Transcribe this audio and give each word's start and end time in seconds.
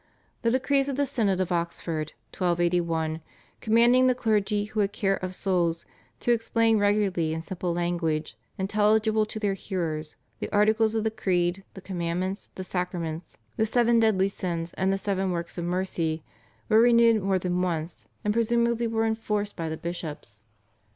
The 0.41 0.49
decrees 0.49 0.89
of 0.89 0.95
the 0.95 1.05
Synod 1.05 1.39
of 1.39 1.51
Oxford 1.51 2.13
(1281), 2.35 3.21
commanding 3.59 4.07
the 4.07 4.15
clergy 4.15 4.65
who 4.65 4.79
had 4.79 4.91
care 4.91 5.17
of 5.17 5.35
souls 5.35 5.85
to 6.21 6.31
explain 6.31 6.79
regularly 6.79 7.35
in 7.35 7.43
simple 7.43 7.71
language, 7.71 8.35
intelligible 8.57 9.27
to 9.27 9.37
their 9.37 9.53
hearers 9.53 10.15
the 10.39 10.51
articles 10.51 10.95
of 10.95 11.03
the 11.03 11.11
creed, 11.11 11.63
the 11.75 11.81
commandments, 11.81 12.49
the 12.55 12.63
sacraments, 12.63 13.37
the 13.57 13.65
seven 13.67 13.99
deadly 13.99 14.27
sins 14.29 14.73
and 14.73 14.91
the 14.91 14.97
seven 14.97 15.29
works 15.29 15.59
of 15.59 15.65
mercy, 15.65 16.23
were 16.67 16.79
renewed 16.79 17.21
more 17.21 17.37
than 17.37 17.61
once, 17.61 18.07
and 18.25 18.33
presumably 18.33 18.87
were 18.87 19.05
enforced 19.05 19.55
by 19.55 19.69
the 19.69 19.77
bishops. 19.77 20.41